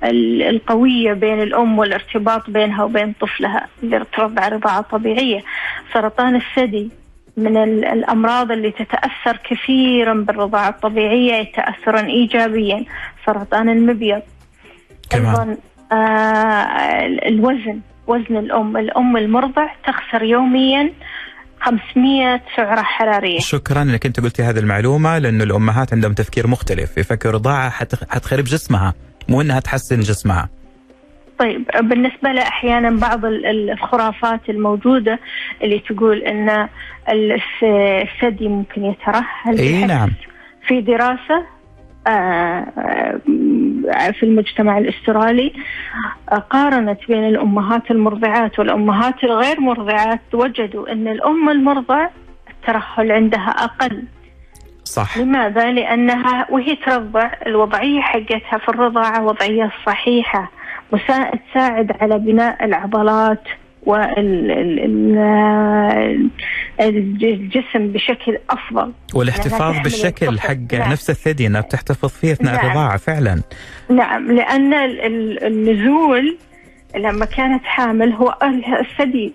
[0.50, 5.40] القوية بين الأم والارتباط بينها وبين طفلها اللي ترضع رضاعة طبيعية.
[5.94, 6.90] سرطان الثدي
[7.36, 12.84] من الأمراض اللي تتأثر كثيرا بالرضاعة الطبيعية تأثرا إيجابيا.
[13.26, 14.22] سرطان المبيض.
[15.10, 15.26] كمان.
[15.26, 15.56] أيضا
[15.92, 17.80] آه الوزن.
[18.06, 18.76] وزن الأم.
[18.76, 20.92] الأم المرضع تخسر يوميا
[21.60, 23.38] 500 سعرة حرارية.
[23.38, 26.98] شكرا انك أنت قلتي هذه المعلومة لأنه الامهات عندهم تفكير مختلف.
[26.98, 27.70] يفكر رضاعة
[28.10, 28.94] حتخرب جسمها.
[29.28, 30.48] مو إنها تحسن جسمها.
[31.38, 35.18] طيب بالنسبة له أحيانا بعض الخرافات الموجودة
[35.62, 36.68] اللي تقول أن
[38.02, 40.12] الثدي ممكن يترهل إي نعم.
[40.68, 41.55] في دراسة.
[44.12, 45.52] في المجتمع الأسترالي
[46.32, 52.08] آه، قارنت بين الأمهات المرضعات والأمهات الغير مرضعات وجدوا إن الأم المرضع
[52.50, 54.04] الترهل عندها أقل
[54.84, 60.50] صح لماذا؟ لأنها وهي ترضع الوضعية حقتها في الرضاعة وضعية صحيحة
[61.52, 63.42] تساعد على بناء العضلات
[66.78, 70.92] والجسم بشكل أفضل والاحتفاظ يعني بالشكل حق نعم.
[70.92, 72.66] نفس الثدي إنها بتحتفظ فيه إثناء نعم.
[72.66, 73.42] الرضاعة فعلا
[73.90, 74.74] نعم لأن
[75.42, 76.36] النزول
[76.96, 78.36] لما كانت حامل هو
[78.80, 79.32] الثدي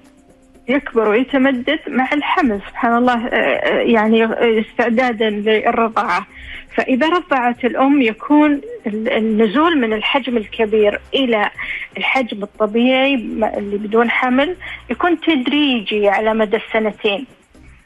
[0.72, 4.26] يكبر ويتمدد مع الحمل سبحان الله آه، آه، يعني
[4.62, 6.28] استعدادا للرضاعة.
[6.76, 11.50] فإذا رضعت الأم يكون النزول من الحجم الكبير إلى
[11.98, 13.16] الحجم الطبيعي
[13.58, 14.56] اللي بدون حمل
[14.90, 17.26] يكون تدريجي على مدى السنتين.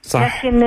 [0.01, 0.45] صح.
[0.45, 0.59] لكن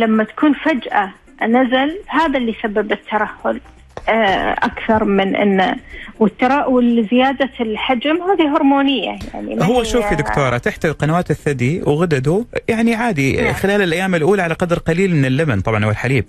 [0.00, 3.30] لما تكون فجأة نزل هذا اللي سبب الترهل.
[3.46, 3.75] آه،
[4.08, 5.76] أكثر من إن
[6.20, 13.36] والترا والزيادة الحجم هذه هرمونية يعني هو شوفي دكتورة تحت قنوات الثدي وغدده يعني عادي
[13.42, 13.54] نعم.
[13.54, 16.24] خلال الأيام الأولى على قدر قليل من اللبن طبعا أو الحليب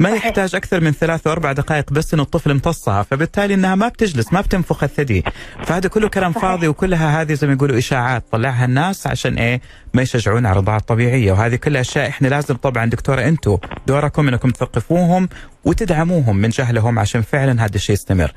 [0.00, 0.26] ما صحيح.
[0.26, 4.40] يحتاج أكثر من ثلاث واربع دقائق بس إنه الطفل امتصها فبالتالي إنها ما بتجلس ما
[4.40, 5.24] بتنفخ الثدي
[5.64, 6.44] فهذا كله كلام صحيح.
[6.44, 9.60] فاضي وكلها هذه زي ما يقولوا إشاعات طلعها الناس عشان إيه
[9.94, 14.50] ما يشجعون على الرضاعة الطبيعية وهذه كلها أشياء إحنا لازم طبعا دكتورة أنتم دوركم إنكم
[14.50, 15.28] تثقفوهم
[15.64, 18.32] وتدعموهم من جهلهم عشان فعلا هذا الشيء يستمر.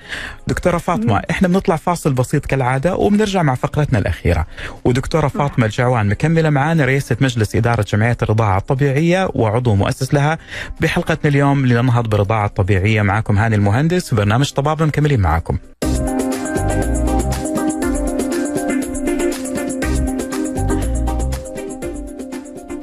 [0.47, 4.47] دكتورة فاطمة إحنا بنطلع فاصل بسيط كالعادة وبنرجع مع فقرتنا الأخيرة.
[4.85, 10.37] ودكتورة فاطمة الجعوان مكملة معانا رئيسة مجلس إدارة جمعية الرضاعة الطبيعية وعضو مؤسس لها
[10.81, 15.57] بحلقتنا اليوم لننهض بالرضاعة الطبيعية معكم هاني المهندس في برنامج طبابه مكملين معاكم.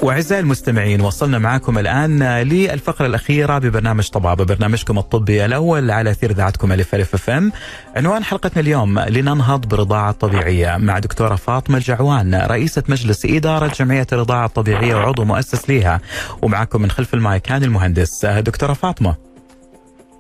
[0.03, 6.73] وأعزائي المستمعين وصلنا معكم الآن للفقرة الأخيرة ببرنامج طبابة برنامجكم الطبي الأول على أثير إذاعتكم
[6.73, 7.53] ألف ألف أف أم.
[7.97, 14.47] عنوان حلقتنا اليوم لننهض برضاعة طبيعية مع دكتورة فاطمة الجعوان رئيسة مجلس إدارة جمعية الرضاعة
[14.47, 16.01] الطبيعية وعضو مؤسس ليها.
[16.43, 18.27] ومعكم من خلف المايك هاني المهندس.
[18.27, 19.15] دكتورة فاطمة.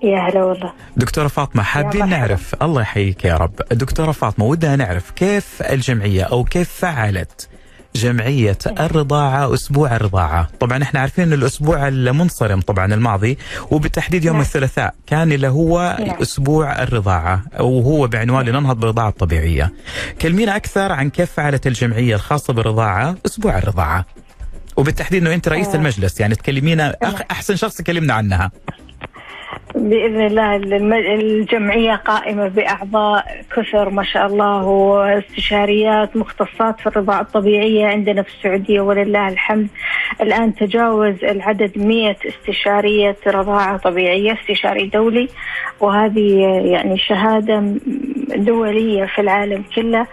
[0.02, 0.72] يا هلا والله.
[0.96, 3.54] دكتورة فاطمة حابين نعرف الله يحييك يا رب.
[3.72, 7.48] دكتورة فاطمة ودنا نعرف كيف الجمعية أو كيف فعلت
[7.96, 13.38] جمعية الرضاعة أسبوع الرضاعة طبعا إحنا عارفين أن الأسبوع المنصرم طبعا الماضي
[13.70, 14.44] وبالتحديد يوم نعم.
[14.44, 16.16] الثلاثاء كان اللي هو نعم.
[16.22, 19.72] أسبوع الرضاعة وهو بعنوان لننهض بالرضاعة الطبيعية
[20.22, 24.06] كلمينا أكثر عن كيف فعلت الجمعية الخاصة بالرضاعة أسبوع الرضاعة
[24.76, 25.74] وبالتحديد أنه أنت رئيس آه.
[25.74, 26.96] المجلس يعني تكلمينا
[27.30, 28.50] أحسن شخص تكلمنا عنها
[29.74, 30.56] بإذن الله
[31.14, 33.24] الجمعية قائمة بأعضاء
[33.56, 39.68] كثر ما شاء الله واستشاريات مختصات في الرضاعة الطبيعية عندنا في السعودية ولله الحمد.
[40.20, 45.28] الآن تجاوز العدد 100 استشارية رضاعة طبيعية استشاري دولي.
[45.80, 47.62] وهذه يعني شهادة
[48.36, 50.06] دولية في العالم كله.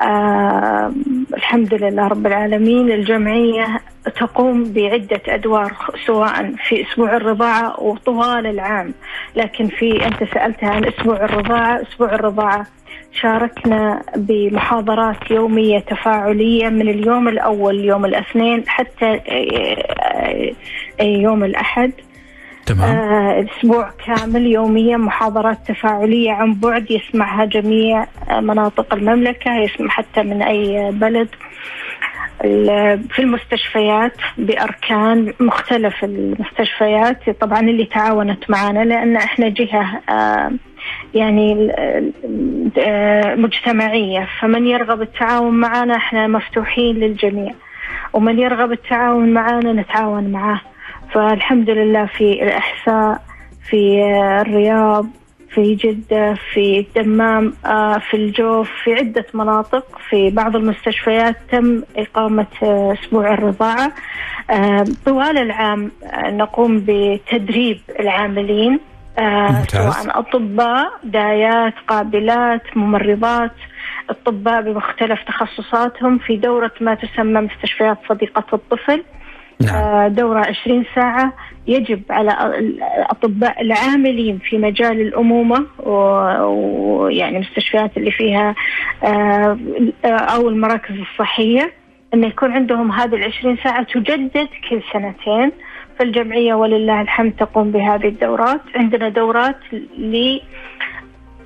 [0.00, 0.92] آه
[1.36, 2.92] الحمد لله رب العالمين.
[2.92, 3.80] الجمعية
[4.16, 5.72] تقوم بعدة أدوار
[6.06, 8.94] سواء في أسبوع الرضاعة وطوال العام.
[9.36, 12.66] لكن في أنت سألتها عن أسبوع الرضاعة أسبوع الرضاعة
[13.22, 19.20] شاركنا بمحاضرات يومية تفاعلية من اليوم الأول يوم الاثنين حتى
[21.00, 21.92] آه، يوم الأحد.
[22.66, 22.96] تمام.
[22.96, 30.22] آه أسبوع كامل يوميا محاضرات تفاعلية عن بعد يسمعها جميع آه، مناطق المملكة يسمع حتى
[30.22, 31.28] من أي بلد.
[33.10, 40.50] في المستشفيات بأركان مختلف المستشفيات طبعا اللي تعاونت معنا لأن إحنا جهة آه
[41.14, 41.72] يعني
[42.78, 44.28] آه، مجتمعية.
[44.40, 47.52] فمن يرغب التعاون معنا إحنا مفتوحين للجميع.
[48.12, 50.60] ومن يرغب التعاون معنا نتعاون معه
[51.14, 53.22] فالحمد لله في الإحساء
[53.70, 54.02] في
[54.40, 55.06] الرياض
[55.56, 62.46] في جدة في الدمام آه، في الجوف في عدة مناطق في بعض المستشفيات تم إقامة
[62.62, 63.92] آه، أسبوع الرضاعة.
[64.50, 68.80] آه، طوال العام نقوم بتدريب العاملين
[69.68, 73.52] سواء أطباء دايات قابلات ممرضات.
[74.10, 76.18] الطباء بمختلف تخصصاتهم.
[76.18, 79.02] في دورة ما تسمى مستشفيات صديقة الطفل.
[79.60, 79.74] نعم.
[79.74, 81.32] آه، دورة 20 ساعة
[81.66, 88.54] يجب على الأطباء العاملين في مجال الأمومة ويعني المستشفيات اللي فيها
[89.04, 89.58] آه،
[90.04, 91.72] أو المراكز الصحية
[92.14, 95.52] أن يكون عندهم هذه العشرين ساعة تجدد كل سنتين
[95.98, 99.58] فالجمعية ولله الحمد تقوم بهذه الدورات عندنا دورات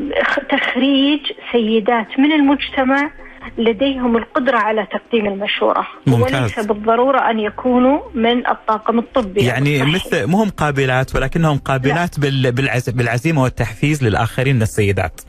[0.00, 1.20] لتخريج
[1.52, 3.10] سيدات من المجتمع
[3.58, 5.86] لديهم القدرة على تقديم المشورة.
[6.06, 6.34] ممتاز.
[6.34, 9.44] وليس بالضرورة أن يكونوا من الطاقم الطبي.
[9.44, 12.50] يعني مثل مهم قابلات ولكنهم قابلات لا.
[12.90, 15.20] بالعزيمة والتحفيز للآخرين من السيدات.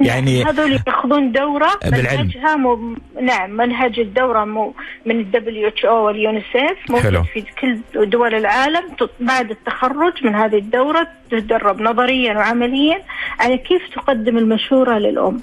[0.00, 2.96] يعني هذول يأخذون دورة منهجها م...
[3.22, 4.72] نعم منهج الدورة م...
[5.06, 6.90] من ال WHO واليونيسيف.
[6.90, 8.82] موجود في كل دول العالم.
[9.20, 13.02] بعد التخرج من هذه الدورة تدرب نظريا وعمليا
[13.40, 15.42] على كيف تقدم المشورة للأم.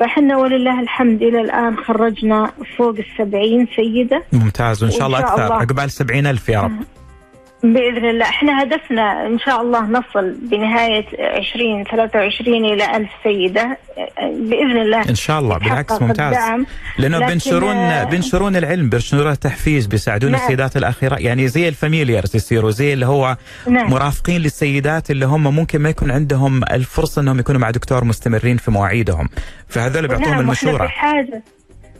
[0.00, 4.22] فاحنا ولله الحمد إلى الآن خرجنا فوق السبعين سيدة.
[4.32, 6.97] ممتاز وإن شاء الله أكثر عقبال سبعين ألف يا رب.
[7.62, 8.24] بإذن الله.
[8.24, 11.04] إحنا هدفنا إن شاء الله نصل بنهاية
[11.38, 13.78] 2023 إلى 1000 سيدة
[14.18, 15.08] بإذن الله.
[15.08, 15.58] إن شاء الله.
[15.58, 16.36] بالعكس ممتاز.
[16.98, 20.40] لأنه بينشرون بينشرون العلم بينشرون التحفيز بيساعدون نعم.
[20.40, 21.16] السيدات الأخيرة.
[21.16, 23.90] يعني زي الفاميليارز يصيروا زي اللي هو نعم.
[23.90, 28.70] مرافقين للسيدات اللي هم ممكن ما يكون عندهم الفرصة إنهم يكونوا مع دكتور مستمرين في
[28.70, 29.28] مواعيدهم.
[29.68, 30.84] فهذول بيعطوهم نعم المشورة.
[30.84, 31.42] بحاجه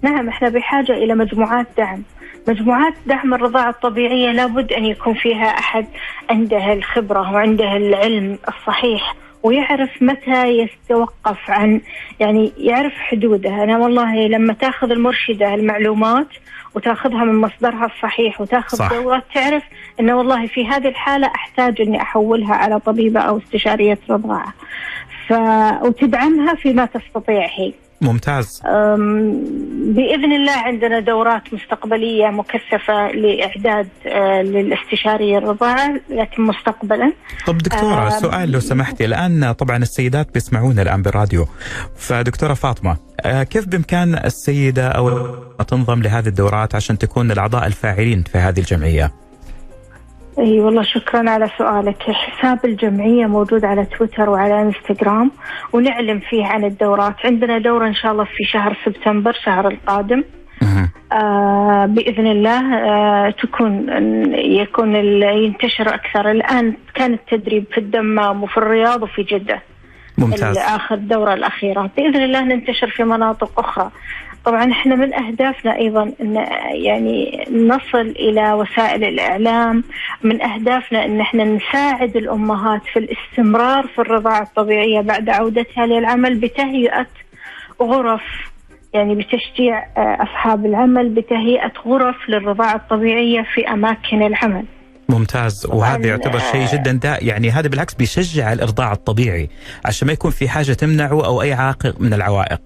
[0.03, 2.03] نعم إحنا بحاجة إلى مجموعات دعم.
[2.49, 5.87] مجموعات دعم الرضاعة الطبيعية لابد أن يكون فيها أحد
[6.31, 11.81] عنده الخبرة وعنده العلم الصحيح ويعرف متى يتوقف عن
[12.21, 13.65] يعني يعرف حدوده.
[13.65, 16.27] أنا والله لما تاخذ المرشدة المعلومات
[16.75, 18.93] وتاخذها من مصدرها الصحيح وتاخذ صح.
[18.93, 19.63] دورة تعرف
[20.01, 24.55] أنه والله في هذه الحالة أحتاج أني أحولها على طبيبة أو استشارية رضاعة.
[25.29, 25.33] ف...
[25.83, 27.73] وتدعمها فيما تستطيع هي.
[28.01, 28.63] ممتاز.
[29.95, 37.13] بإذن الله عندنا دورات مستقبلية مكثفة لإعداد آه، للاستشاري الرضاعة لكن مستقبلا.
[37.47, 39.05] طب دكتورة سؤال لو سمحتي.
[39.05, 41.47] الآن طبعا السيدات بيسمعونا الآن بالراديو.
[41.97, 45.35] فدكتورة فاطمة آه، كيف بإمكان السيدة أو
[45.69, 49.13] تنضم لهذه الدورات عشان تكون الأعضاء الفاعلين في هذه الجمعية؟
[50.39, 52.03] أي والله شكرا على سؤالك.
[52.03, 55.31] حساب الجمعية موجود على تويتر وعلى إنستغرام
[55.73, 57.15] ونعلم فيه عن الدورات.
[57.25, 60.25] عندنا دوره إن شاء الله في شهر سبتمبر شهر القادم.
[61.13, 63.87] آه بإذن الله آه تكون
[64.35, 66.31] يكون ينتشر أكثر.
[66.31, 69.63] الآن كان التدريب في الدمام وفي الرياض وفي جدة.
[70.19, 70.59] ممتاز.
[70.59, 71.91] اخر الدورة الأخيرة.
[71.97, 73.91] بإذن الله ننتشر في مناطق أخرى.
[74.49, 76.37] طبعا إحنا من أهدافنا أيضا إن
[76.85, 79.85] يعني نصل إلى وسائل الإعلام
[80.23, 87.07] من أهدافنا إن إحنا نساعد الأمهات في الاستمرار في الرضاعة الطبيعية بعد عودتها للعمل بتهيئة
[87.83, 88.23] غرف
[88.95, 94.65] يعني بتشجيع آه، أصحاب العمل بتهيئة غرف للرضاعة الطبيعية في أماكن العمل.
[95.09, 99.49] ممتاز وهذا يعتبر شيء آه، جدا دا يعني هذا بالعكس بيشجع الإرضاع الطبيعي
[99.85, 102.61] عشان ما يكون في حاجة تمنعه أو أي عائق من العوائق.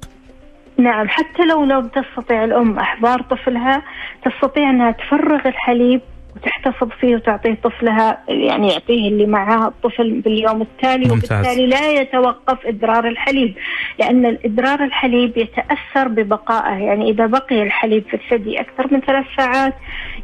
[0.78, 3.82] نعم حتى لو لو تستطيع الأم إحضار طفلها
[4.24, 6.00] تستطيع أنها تفرغ الحليب
[6.36, 11.32] وتحتفظ فيه وتعطيه طفلها يعني يعطيه اللي معاه الطفل باليوم التالي ممتاز.
[11.32, 13.54] وبالتالي لا يتوقف إدرار الحليب
[13.98, 19.74] لأن إدرار الحليب يتأثر ببقائه يعني إذا بقي الحليب في الثدي أكثر من ثلاث ساعات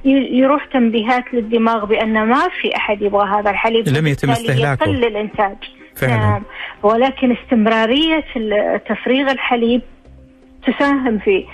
[0.04, 5.56] يروح تنبيهات للدماغ بأن ما في أحد يبغى هذا الحليب لم يتم استهلاكه يقل الإنتاج
[5.96, 6.16] فعلا.
[6.16, 6.42] نعم
[6.82, 8.24] ولكن استمرارية
[8.78, 9.82] تفريغ الحليب
[10.66, 11.44] تساهم في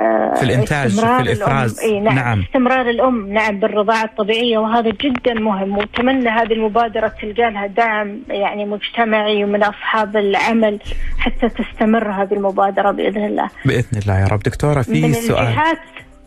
[0.00, 1.84] آه، في الإنتاج في الإفراز.
[1.84, 2.40] نعم, نعم.
[2.40, 5.78] استمرار الأم نعم بالرضاعة الطبيعية وهذا جدا مهم.
[5.78, 10.80] وأتمنى هذه المبادرة تلقى لها دعم يعني مجتمعي ومن أصحاب العمل
[11.18, 13.48] حتى تستمر هذه المبادرة بإذن الله.
[13.64, 14.40] بإذن الله يا رب.
[14.40, 15.46] دكتورة في من سؤال.
[15.46, 15.78] الجهات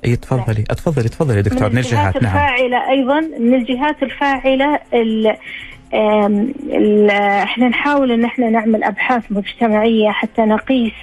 [0.06, 0.64] إي تفضلي.
[0.64, 1.70] تفضلي تفضلي دكتور.
[1.70, 2.34] من الجهات نعم.
[2.34, 5.36] الفاعلة أيضا من الجهات الفاعلة ال
[7.44, 10.94] إحنا نحاول إن إحنا نعمل أبحاث مجتمعية حتى نقيس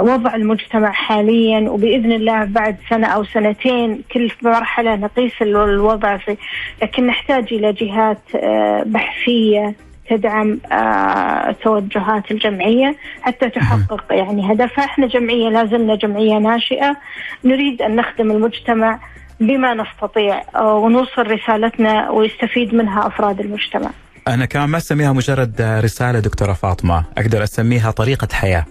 [0.00, 6.36] وضع المجتمع حاليا وبإذن الله بعد سنة أو سنتين كل مرحلة نقيس الوضع فيه
[6.82, 9.74] لكن نحتاج إلى جهات آه، بحثية
[10.10, 16.96] تدعم آه، توجهات الجمعية حتى تحقق يعني هدفها إحنا جمعية لازلنا جمعية ناشئة
[17.44, 19.00] نريد أن نخدم المجتمع
[19.40, 23.90] بما نستطيع ونوصل رسالتنا ويستفيد منها أفراد المجتمع.
[24.28, 28.64] أنا كمان ما أسميها مجرد رسالة دكتورة فاطمة، أقدر أسميها طريقة حياة.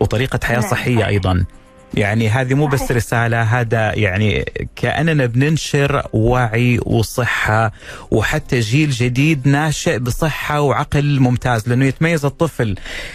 [0.00, 0.70] وطريقة حياة نعم.
[0.70, 1.44] صحية أيضا
[1.96, 4.44] يعني هذه مو بس رسالة هذا يعني
[4.76, 7.72] كأننا بننشر وعي وصحة
[8.10, 12.74] وحتى جيل جديد ناشئ بصحة وعقل ممتاز لأنه يتميز الطفل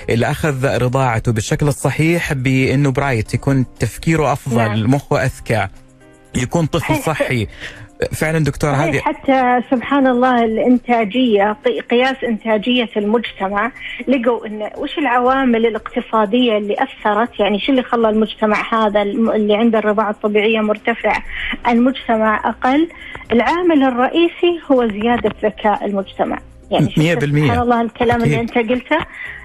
[0.09, 4.93] اللي أخذ رضاعته بالشكل الصحيح بأنه برايت يكون تفكيره أفضل نعم.
[4.93, 5.67] مخه أذكى
[6.35, 7.47] يكون طفل صحي
[8.11, 11.57] فعلا دكتور هذه حتى سبحان الله الإنتاجية
[11.91, 13.71] قياس إنتاجية المجتمع
[14.07, 19.79] لقوا إن وش العوامل الاقتصادية اللي أثرت؟ يعني شو اللي خلى المجتمع هذا اللي عنده
[19.79, 21.21] الرضاعة الطبيعية مرتفع؟
[21.67, 22.89] المجتمع أقل.
[23.31, 26.39] العامل الرئيسي هو زيادة ذكاء المجتمع.
[26.71, 28.97] يعني 100% سبحان الله الكلام اللي أنت قلته.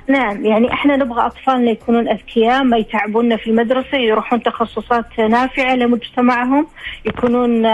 [0.08, 6.66] نعم يعني إحنا نبغى أطفالنا يكونون أذكياء ما يتعبون في المدرسة يروحون تخصصات نافعة لمجتمعهم
[7.04, 7.66] يكونون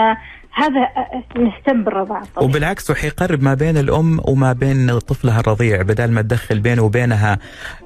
[0.52, 0.88] هذا
[1.36, 6.60] نهتم بالرضاعة الطبيعية وبالعكس وحيقرب ما بين الأم وما بين طفلها الرضيع بدل ما تدخل
[6.60, 7.38] بينه وبينها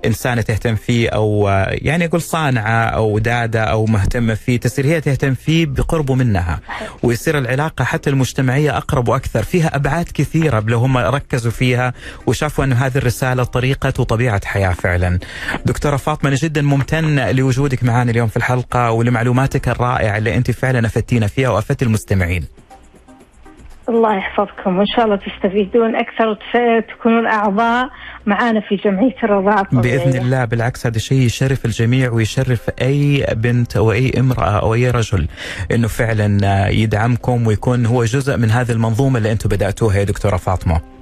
[0.05, 5.35] إنسانة تهتم فيه أو يعني أقول صانعة أو دادة أو مهتمة فيه تصير هي تهتم
[5.35, 6.61] فيه بقربه منها.
[7.03, 9.43] ويصير العلاقة حتى المجتمعية أقرب وأكثر.
[9.43, 11.93] فيها أبعاد كثيرة لو هم ركزوا فيها
[12.27, 15.19] وشافوا أنه هذه الرسالة طريقة وطبيعة حياة فعلا.
[15.67, 20.87] دكتورة فاطمة أنا جدا ممتن لوجودك معنا اليوم في الحلقة ولمعلوماتك الرائعة اللي أنت فعلا
[20.87, 22.54] أفدتينا فيها وأفدت المستمعين.
[23.89, 27.91] الله يحفظكم وإن شاء الله تستفيدون أكثر وتكونون اعضاء
[28.27, 29.99] معانا في جمعية الرضاعة الطبيعية.
[29.99, 34.91] بإذن الله بالعكس هذا شيء يشرف الجميع ويشرف أي بنت أو أي امرأة أو أي
[34.91, 35.29] رجل
[35.73, 40.94] إنه فعلا يدعمكم ويكون هو جزء من هذه المنظومة اللي أنتم بدأتوها يا دكتورة فاطمة.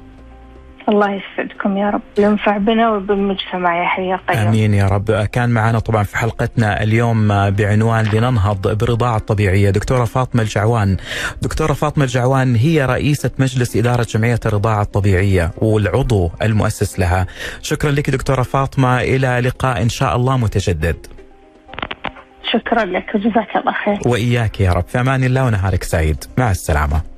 [0.88, 2.00] الله يسعدكم يا رب.
[2.18, 4.48] ينفع بنا وبالمجتمع يا حي قيوم.
[4.48, 5.12] آمين يا رب.
[5.12, 10.96] كان معنا طبعا في حلقتنا اليوم بعنوان لننهض بالرضاعه الطبيعيه دكتورة فاطمة الجعوان.
[11.42, 17.26] دكتورة فاطمة الجعوان هي رئيسة مجلس إدارة جمعية الرضاعة الطبيعية والعضو المؤسس لها.
[17.62, 19.00] شكرا لك دكتورة فاطمة.
[19.00, 21.06] إلى لقاء إن شاء الله متجدد.
[22.52, 23.98] شكرا لك وجزاك الله خير.
[24.06, 24.84] وإياك يا رب.
[24.88, 26.24] في أمان الله ونهارك سعيد.
[26.38, 27.11] مع السلامة.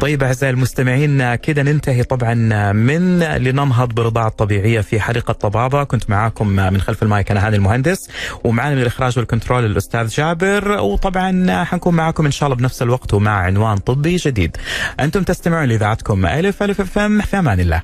[0.00, 2.34] طيب أعزائي المستمعين كده ننتهي طبعا
[2.72, 5.84] من لننهض برضاعة طبيعية في حلقة طبابة.
[5.84, 8.10] كنت معاكم من خلف المايك أنا هاني المهندس
[8.44, 10.80] ومعنا من الإخراج وال control الأستاذ جابر.
[10.80, 14.56] وطبعا حنكون معاكم إن شاء الله بنفس الوقت ومع عنوان طبي جديد.
[15.00, 17.82] أنتم تستمعون لإذاعتكم ألف ألف FM في أمان الله.